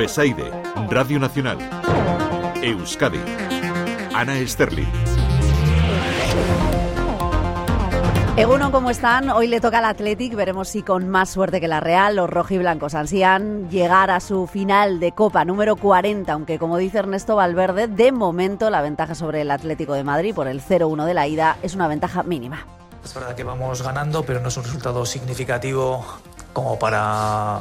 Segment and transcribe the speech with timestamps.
[0.00, 0.50] Besaide,
[0.88, 1.58] Radio Nacional.
[2.62, 3.20] Euskadi.
[4.14, 4.88] Ana Sterling.
[8.34, 9.28] Egunon, ¿cómo están?
[9.28, 12.94] Hoy le toca al Athletic, veremos si con más suerte que la Real los rojiblancos
[12.94, 18.10] ansían llegar a su final de Copa número 40, aunque como dice Ernesto Valverde, de
[18.10, 21.74] momento la ventaja sobre el Atlético de Madrid por el 0-1 de la ida es
[21.74, 22.66] una ventaja mínima.
[23.04, 26.02] Es verdad que vamos ganando, pero no es un resultado significativo
[26.54, 27.60] como para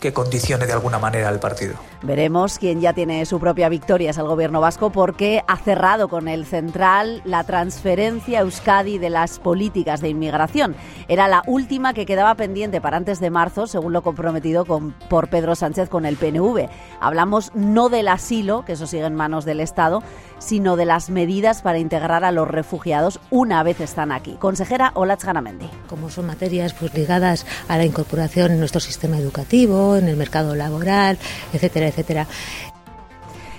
[0.00, 1.74] que condicione de alguna manera el partido.
[2.02, 6.28] Veremos quién ya tiene su propia victoria, es el gobierno vasco, porque ha cerrado con
[6.28, 10.76] el central la transferencia a Euskadi de las políticas de inmigración.
[11.08, 15.28] Era la última que quedaba pendiente para antes de marzo, según lo comprometido con, por
[15.28, 16.68] Pedro Sánchez con el PNV.
[17.00, 20.02] Hablamos no del asilo, que eso sigue en manos del Estado,
[20.38, 24.36] sino de las medidas para integrar a los refugiados una vez están aquí.
[24.38, 25.68] Consejera Olatz Ganamendi.
[25.88, 30.56] Como son materias pues, ligadas a la incorporación en nuestro sistema educativo, en el mercado
[30.56, 31.18] laboral,
[31.52, 32.26] etcétera, etcétera.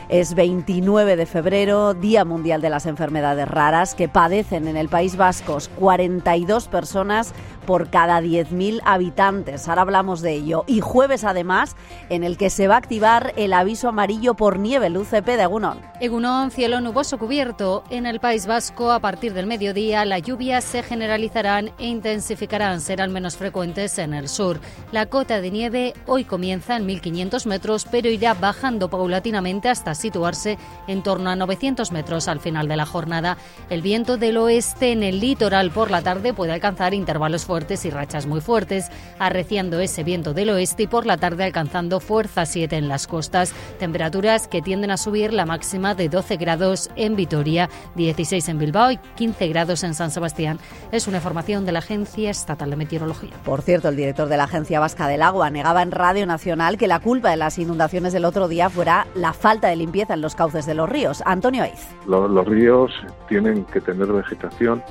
[0.09, 5.17] Es 29 de febrero, Día Mundial de las Enfermedades Raras, que padecen en el País
[5.17, 7.33] Vasco 42 personas
[7.67, 9.67] por cada 10.000 habitantes.
[9.67, 10.63] Ahora hablamos de ello.
[10.65, 11.75] Y jueves, además,
[12.09, 15.43] en el que se va a activar el aviso amarillo por nieve, el UCP de
[15.43, 15.79] Egunon.
[15.99, 17.83] Egunon, cielo nuboso cubierto.
[17.91, 22.79] En el País Vasco, a partir del mediodía, las lluvias se generalizarán e intensificarán.
[22.79, 24.59] Serán menos frecuentes en el sur.
[24.91, 30.57] La cota de nieve hoy comienza en 1.500 metros, pero irá bajando paulatinamente hasta situarse
[30.87, 33.37] en torno a 900 metros al final de la jornada.
[33.69, 37.89] El viento del oeste en el litoral por la tarde puede alcanzar intervalos fuertes y
[37.89, 42.75] rachas muy fuertes, arreciando ese viento del oeste y por la tarde alcanzando fuerza 7
[42.75, 43.51] en las costas.
[43.79, 48.91] Temperaturas que tienden a subir la máxima de 12 grados en Vitoria, 16 en Bilbao
[48.91, 50.59] y 15 grados en San Sebastián.
[50.91, 53.33] Es una información de la Agencia Estatal de Meteorología.
[53.43, 56.87] Por cierto, el director de la Agencia Vasca del Agua negaba en Radio Nacional que
[56.87, 60.35] la culpa de las inundaciones del otro día fuera la falta de limpieza en los
[60.35, 61.23] cauces de los ríos.
[61.25, 61.87] Antonio Aiz.
[62.05, 62.91] Los, los ríos
[63.27, 64.83] tienen que tener vegetación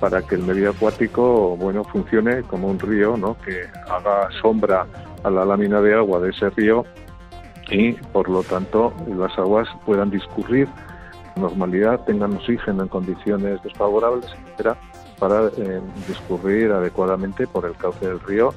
[0.00, 3.36] para que el medio acuático bueno funcione como un río ¿no?
[3.44, 4.86] que haga sombra
[5.22, 6.84] a la lámina de agua de ese río
[7.70, 10.68] y por lo tanto las aguas puedan discurrir
[11.34, 14.76] con normalidad, tengan oxígeno en condiciones desfavorables, etcétera,
[15.18, 18.52] para eh, discurrir adecuadamente por el cauce del río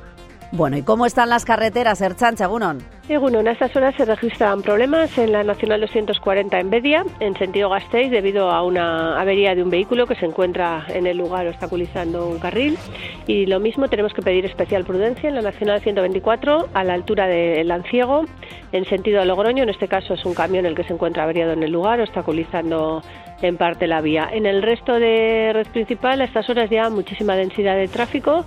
[0.52, 2.80] bueno, ¿y cómo están las carreteras, Erchancha, Gunon?
[3.10, 7.70] Egunon, a estas horas se registran problemas en la Nacional 240 en Bedia, en sentido
[7.70, 12.28] Gasteiz, debido a una avería de un vehículo que se encuentra en el lugar obstaculizando
[12.28, 12.78] un carril.
[13.26, 17.28] Y lo mismo tenemos que pedir especial prudencia en la Nacional 124, a la altura
[17.28, 18.26] de Lanciego,
[18.74, 19.64] en sentido Logroño.
[19.64, 23.02] En este caso es un camión el que se encuentra averiado en el lugar, obstaculizando
[23.42, 24.30] en parte la vía.
[24.32, 28.46] En el resto de red principal, a estas horas ya muchísima densidad de tráfico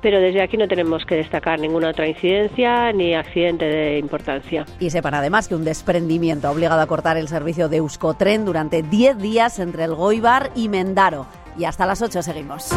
[0.00, 4.66] pero desde aquí no tenemos que destacar ninguna otra incidencia ni accidente de importancia.
[4.78, 8.82] Y sepan además que un desprendimiento ha obligado a cortar el servicio de Euskotren durante
[8.82, 11.26] 10 días entre el Goibar y Mendaro.
[11.58, 12.70] Y hasta las 8 seguimos.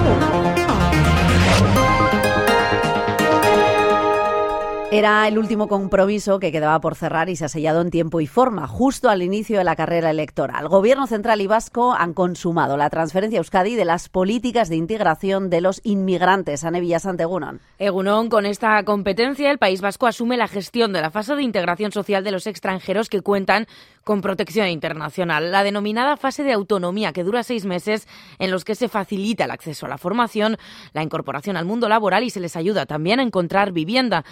[4.94, 8.28] Era el último compromiso que quedaba por cerrar y se ha sellado en tiempo y
[8.28, 10.68] forma, justo al inicio de la carrera electoral.
[10.68, 15.50] Gobierno central y vasco han consumado la transferencia a Euskadi de las políticas de integración
[15.50, 16.64] de los inmigrantes.
[16.64, 17.60] Ane Villasante Egunon.
[17.80, 21.92] Egunon, con esta competencia, el País Vasco asume la gestión de la fase de integración
[21.92, 23.66] social de los extranjeros que cuentan
[24.04, 25.52] con protección internacional.
[25.52, 29.52] La denominada fase de autonomía, que dura seis meses, en los que se facilita el
[29.52, 30.58] acceso a la formación,
[30.94, 34.24] la incorporación al mundo laboral y se les ayuda también a encontrar vivienda.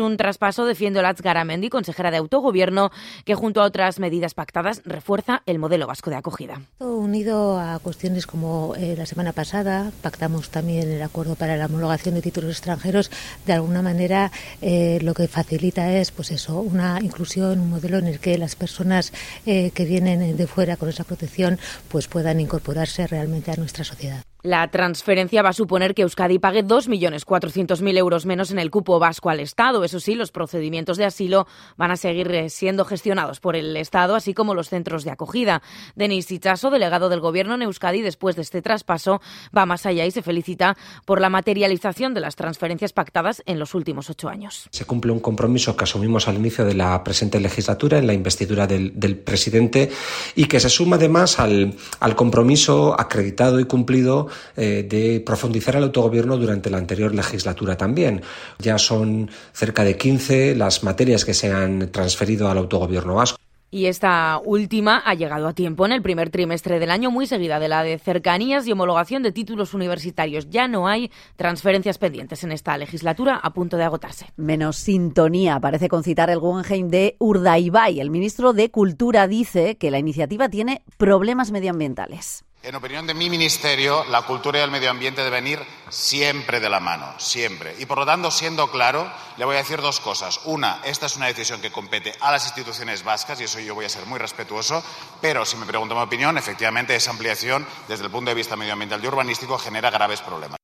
[0.00, 2.90] Un traspaso, defiende Olatz Garamendi, consejera de autogobierno,
[3.24, 6.60] que junto a otras medidas pactadas refuerza el modelo vasco de acogida.
[6.78, 12.14] Unido a cuestiones como eh, la semana pasada, pactamos también el acuerdo para la homologación
[12.14, 13.10] de títulos extranjeros,
[13.46, 14.30] de alguna manera
[14.60, 18.56] eh, lo que facilita es pues eso, una inclusión, un modelo en el que las
[18.56, 19.12] personas
[19.46, 24.22] eh, que vienen de fuera con esa protección pues puedan incorporarse realmente a nuestra sociedad.
[24.42, 29.28] La transferencia va a suponer que Euskadi pague 2.400.000 euros menos en el cupo vasco
[29.28, 29.84] al Estado.
[29.84, 34.14] Eso sí, los procedimientos de asilo van a seguir eh, siendo gestionados por el Estado,
[34.14, 35.60] así como los centros de acogida.
[35.94, 39.20] Denis Ichaso, delegado del Gobierno en Euskadi, después de este traspaso,
[39.56, 43.74] va más allá y se felicita por la materialización de las transferencias pactadas en los
[43.74, 44.68] últimos ocho años.
[44.70, 48.66] Se cumple un compromiso que asumimos al inicio de la presente legislatura en la investidura
[48.66, 49.90] del, presidente
[50.34, 51.76] y que se suma además al
[52.16, 58.22] compromiso acreditado y cumplido eh, de profundizar el autogobierno durante la anterior legislatura también.
[58.58, 63.38] Ya son cerca de 15 las materias que se han transferido al autogobierno vasco.
[63.72, 67.60] Y esta última ha llegado a tiempo en el primer trimestre del año, muy seguida
[67.60, 70.50] de la de cercanías y homologación de títulos universitarios.
[70.50, 74.26] Ya no hay transferencias pendientes en esta legislatura a punto de agotarse.
[74.36, 78.00] Menos sintonía, parece concitar el Guggenheim de Urdaibai.
[78.00, 82.44] El ministro de Cultura dice que la iniciativa tiene problemas medioambientales.
[82.62, 86.68] En opinión de mi ministerio, la cultura y el medio ambiente deben ir siempre de
[86.68, 87.74] la mano, siempre.
[87.78, 90.40] Y por lo tanto, siendo claro, le voy a decir dos cosas.
[90.44, 93.86] Una, esta es una decisión que compete a las instituciones vascas y eso yo voy
[93.86, 94.84] a ser muy respetuoso,
[95.22, 99.02] pero si me pregunta mi opinión, efectivamente esa ampliación desde el punto de vista medioambiental
[99.02, 100.59] y urbanístico genera graves problemas.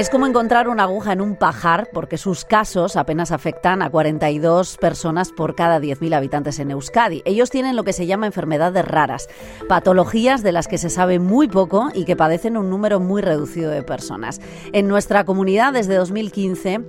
[0.00, 4.78] Es como encontrar una aguja en un pajar, porque sus casos apenas afectan a 42
[4.78, 7.20] personas por cada 10.000 habitantes en Euskadi.
[7.26, 9.28] Ellos tienen lo que se llama enfermedades raras,
[9.68, 13.70] patologías de las que se sabe muy poco y que padecen un número muy reducido
[13.70, 14.40] de personas.
[14.72, 16.80] En nuestra comunidad, desde 2015,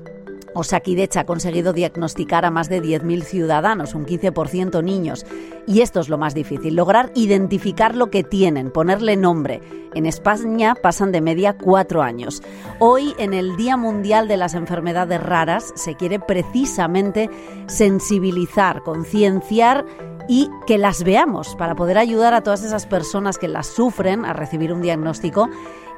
[0.53, 5.25] Osakidecha ha conseguido diagnosticar a más de 10.000 ciudadanos, un 15% niños.
[5.65, 9.62] Y esto es lo más difícil, lograr identificar lo que tienen, ponerle nombre.
[9.94, 12.42] En España pasan de media cuatro años.
[12.80, 17.30] Hoy, en el Día Mundial de las Enfermedades Raras, se quiere precisamente
[17.68, 19.86] sensibilizar, concienciar
[20.27, 24.33] y que las veamos para poder ayudar a todas esas personas que las sufren a
[24.33, 25.50] recibir un diagnóstico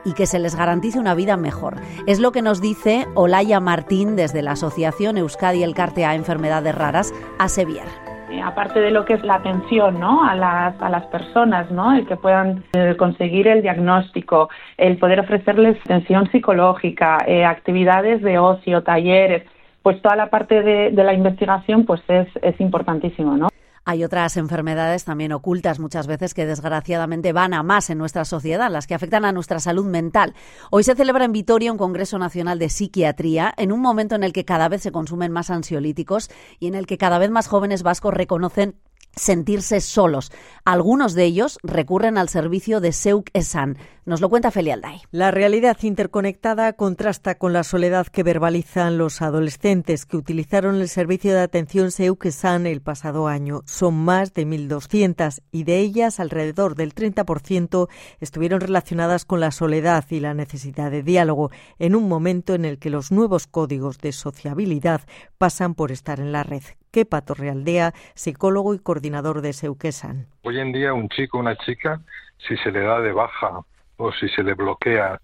[0.05, 1.75] y que se les garantice una vida mejor.
[2.07, 6.75] Es lo que nos dice Olaya Martín desde la Asociación Euskadi El Carte a Enfermedades
[6.75, 7.88] Raras, a Sevier
[8.33, 10.23] eh, aparte de lo que es la atención ¿no?
[10.23, 11.94] a, las, a las personas, ¿no?
[11.94, 18.39] el que puedan eh, conseguir el diagnóstico, el poder ofrecerles atención psicológica, eh, actividades de
[18.39, 19.44] ocio, talleres,
[19.83, 23.38] pues toda la parte de, de la investigación pues es, es importantísimo.
[23.38, 23.49] ¿no?
[23.85, 28.71] Hay otras enfermedades también ocultas muchas veces que desgraciadamente van a más en nuestra sociedad,
[28.71, 30.33] las que afectan a nuestra salud mental.
[30.71, 34.31] Hoy se celebra en Vitoria un Congreso Nacional de Psiquiatría en un momento en el
[34.31, 37.83] que cada vez se consumen más ansiolíticos y en el que cada vez más jóvenes
[37.83, 38.75] vascos reconocen
[39.15, 40.31] sentirse solos.
[40.65, 43.77] Algunos de ellos recurren al servicio de Seuk Esan.
[44.06, 45.01] Nos lo cuenta Felialday.
[45.12, 51.33] La realidad interconectada contrasta con la soledad que verbalizan los adolescentes que utilizaron el servicio
[51.33, 53.62] de atención Seuk Esan el pasado año.
[53.65, 57.88] Son más de 1.200 y de ellas alrededor del 30%
[58.19, 62.80] estuvieron relacionadas con la soledad y la necesidad de diálogo en un momento en el
[62.80, 65.01] que los nuevos códigos de sociabilidad
[65.38, 66.63] pasan por estar en la red.
[66.94, 70.28] Kepa Torrealdea, psicólogo y coordinador de Seuquesan.
[70.44, 72.00] Hoy en día un chico una chica,
[72.48, 73.62] si se le da de baja
[73.98, 75.19] o si se le bloquea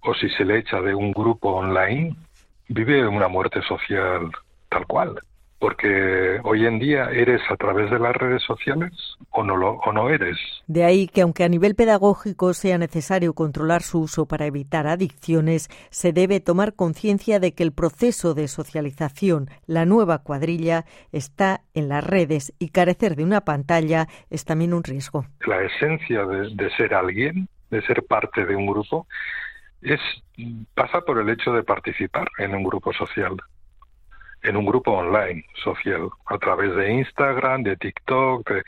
[0.00, 2.16] o si se le echa de un grupo online,
[2.68, 4.30] vive una muerte social
[4.70, 5.20] tal cual
[5.58, 8.92] porque hoy en día eres a través de las redes sociales
[9.30, 10.36] o no lo o no eres.
[10.66, 15.68] De ahí que aunque a nivel pedagógico sea necesario controlar su uso para evitar adicciones,
[15.90, 21.88] se debe tomar conciencia de que el proceso de socialización, la nueva cuadrilla, está en
[21.88, 25.24] las redes y carecer de una pantalla es también un riesgo.
[25.46, 29.06] La esencia de, de ser alguien, de ser parte de un grupo,
[29.80, 30.00] es
[30.74, 33.36] pasa por el hecho de participar en un grupo social
[34.42, 38.62] en un grupo online social, a través de Instagram, de TikTok, de,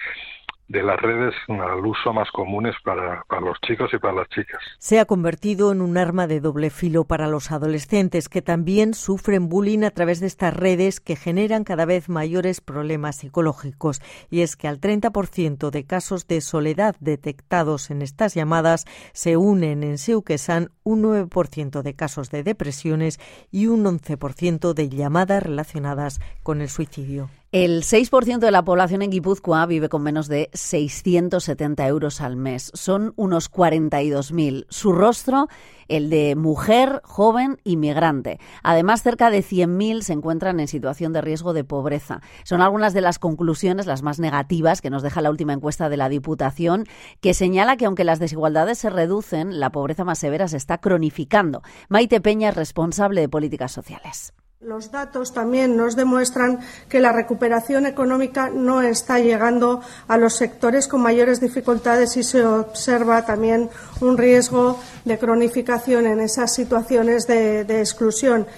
[0.68, 4.60] de las redes al uso más comunes para, para, los chicos y para las chicas.
[4.78, 9.48] Se ha convertido en un arma de doble filo para los adolescentes que también sufren
[9.48, 14.02] bullying a través de estas redes que generan cada vez mayores problemas psicológicos.
[14.30, 19.82] Y es que al 30% de casos de soledad detectados en estas llamadas se unen
[19.82, 23.18] en Seuquesan un 9% de casos de depresiones
[23.50, 27.30] y un 11% de llamadas relacionadas con el suicidio.
[27.50, 32.70] El 6% de la población en Guipúzcoa vive con menos de 670 euros al mes.
[32.74, 34.66] Son unos 42.000.
[34.68, 35.48] Su rostro,
[35.88, 38.38] el de mujer, joven y migrante.
[38.62, 42.20] Además, cerca de 100.000 se encuentran en situación de riesgo de pobreza.
[42.44, 45.96] Son algunas de las conclusiones, las más negativas, que nos deja la última encuesta de
[45.96, 46.84] la Diputación,
[47.22, 51.62] que señala que aunque las desigualdades se reducen, la pobreza más severa se está cronificando.
[51.88, 54.34] Maite Peña es responsable de políticas sociales.
[54.60, 60.88] Los datos también nos demuestran que la recuperación económica no está llegando a los sectores
[60.88, 67.60] con mayores dificultades y se observa también un riesgo de cronificación en esas situaciones de,
[67.78, 68.48] exclusión.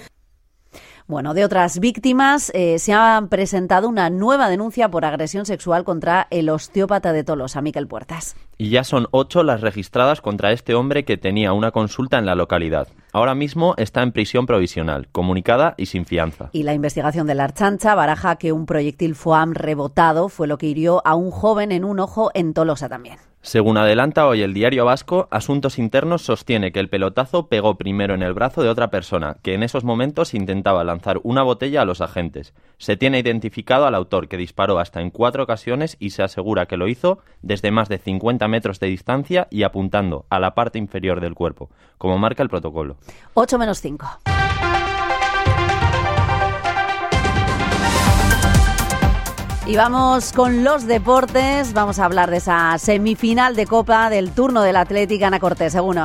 [1.11, 6.27] Bueno, de otras víctimas eh, se ha presentado una nueva denuncia por agresión sexual contra
[6.29, 8.37] el osteópata de Tolosa, Miquel Puertas.
[8.57, 12.35] Y ya son ocho las registradas contra este hombre que tenía una consulta en la
[12.35, 12.87] localidad.
[13.11, 16.47] Ahora mismo está en prisión provisional, comunicada y sin fianza.
[16.53, 20.67] Y la investigación de la Archancha baraja que un proyectil FOAM rebotado fue lo que
[20.67, 23.17] hirió a un joven en un ojo en Tolosa también.
[23.43, 28.21] Según adelanta hoy el diario vasco, Asuntos Internos sostiene que el pelotazo pegó primero en
[28.21, 32.01] el brazo de otra persona, que en esos momentos intentaba lanzar una botella a los
[32.01, 32.53] agentes.
[32.77, 36.77] Se tiene identificado al autor, que disparó hasta en cuatro ocasiones y se asegura que
[36.77, 41.19] lo hizo desde más de 50 metros de distancia y apuntando a la parte inferior
[41.19, 42.97] del cuerpo, como marca el protocolo.
[43.33, 44.40] 8 menos 5.
[49.67, 51.73] Y vamos con los deportes.
[51.73, 55.99] Vamos a hablar de esa semifinal de Copa del turno del Atlético Ana Cortés, según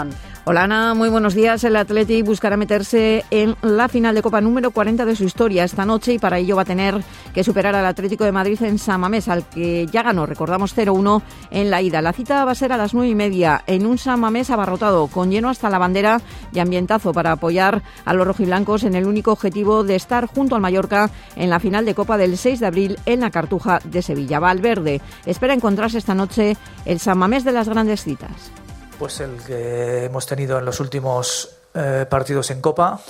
[0.48, 1.64] Hola Ana, muy buenos días.
[1.64, 5.84] El Atleti buscará meterse en la final de Copa número 40 de su historia esta
[5.84, 7.02] noche y para ello va a tener
[7.34, 11.20] que superar al Atlético de Madrid en San Mamés, al que ya ganó, recordamos 0-1
[11.50, 12.00] en la ida.
[12.00, 15.08] La cita va a ser a las 9 y media en un San Mamés abarrotado,
[15.08, 16.20] con lleno hasta la bandera
[16.52, 20.60] y ambientazo para apoyar a los rojiblancos en el único objetivo de estar junto al
[20.60, 24.38] Mallorca en la final de Copa del 6 de abril en la Cartuja de Sevilla.
[24.38, 28.52] Valverde espera encontrarse esta noche el San Mamés de las grandes citas
[28.98, 33.00] pues el que hemos tenido en los últimos eh, partidos en Copa.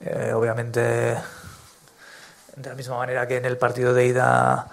[0.00, 4.68] Eh, obviamente, de la misma manera que en el partido de ida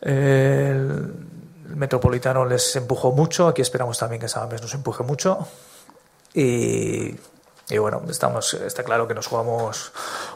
[0.00, 1.30] eh, el,
[1.74, 5.48] Metropolitano les empujó mucho, aquí esperamos también que Sabes nos empuje mucho.
[6.32, 7.16] Y,
[7.76, 9.92] bueno, estamos, está claro que nos jugamos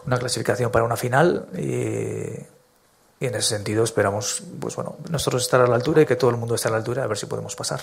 [0.06, 1.61] una clasificación para una final y,
[3.20, 6.30] y en ese sentido esperamos pues bueno, nosotros estar a la altura y que todo
[6.30, 7.80] el mundo esté a la altura a ver si podemos pasar.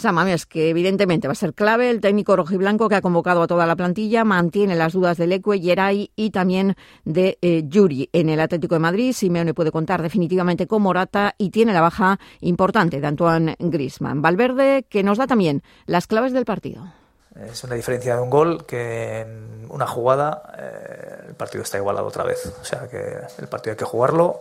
[0.00, 1.90] Samames, que evidentemente va a ser clave.
[1.90, 5.60] El técnico rojiblanco que ha convocado a toda la plantilla mantiene las dudas de Leque,
[5.60, 8.08] Yeray y también de eh, Yuri.
[8.12, 12.18] En el Atlético de Madrid, Simeone puede contar definitivamente con Morata y tiene la baja
[12.40, 14.22] importante de Antoine Grisman.
[14.22, 16.92] Valverde, que nos da también las claves del partido.
[17.34, 22.06] Es una diferencia de un gol que en una jugada eh, el partido está igualado
[22.06, 22.52] otra vez.
[22.60, 24.40] O sea que el partido hay que jugarlo.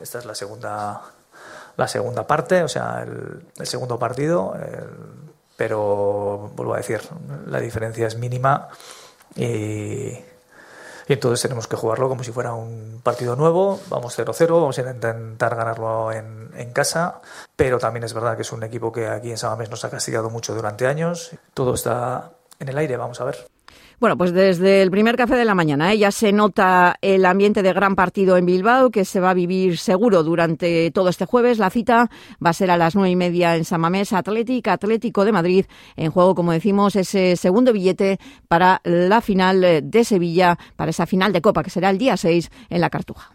[0.00, 1.02] Esta es la segunda
[1.76, 4.54] la segunda parte, o sea, el, segundo partido,
[5.56, 7.00] pero vuelvo a decir,
[7.46, 8.68] la diferencia es mínima
[9.36, 10.12] y,
[11.08, 15.56] entonces tenemos que jugarlo como si fuera un partido nuevo, vamos 0-0, vamos a intentar
[15.56, 17.20] ganarlo en, en, casa,
[17.56, 20.30] pero también es verdad que es un equipo que aquí en Samamés nos ha castigado
[20.30, 23.51] mucho durante años, todo está en el aire, vamos a ver.
[24.02, 25.98] Bueno, pues desde el primer café de la mañana ¿eh?
[25.98, 29.78] ya se nota el ambiente de gran partido en Bilbao que se va a vivir
[29.78, 31.60] seguro durante todo este jueves.
[31.60, 32.10] La cita
[32.44, 35.66] va a ser a las nueve y media en Samamés, Atlético, Atlético de Madrid.
[35.94, 38.18] En juego, como decimos, ese segundo billete
[38.48, 42.50] para la final de Sevilla, para esa final de Copa que será el día 6
[42.70, 43.30] en la Cartuja.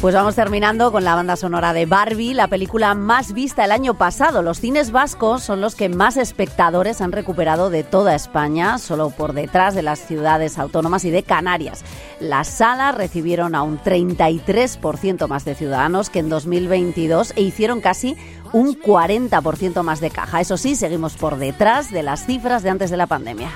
[0.00, 3.94] Pues vamos terminando con la banda sonora de Barbie, la película más vista el año
[3.94, 4.42] pasado.
[4.42, 9.32] Los cines vascos son los que más espectadores han recuperado de toda España, solo por
[9.32, 11.82] detrás de las ciudades autónomas y de Canarias.
[12.20, 18.16] Las salas recibieron a un 33% más de ciudadanos que en 2022 e hicieron casi
[18.52, 20.40] un 40% más de caja.
[20.40, 23.50] Eso sí, seguimos por detrás de las cifras de antes de la pandemia.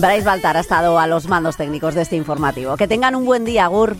[0.00, 2.76] Bryce Baltar ha estado a los mandos técnicos de este informativo.
[2.76, 3.96] Que tengan un buen día, Gur.